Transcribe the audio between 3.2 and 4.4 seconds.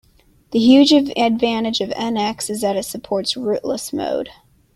"rootless" mode.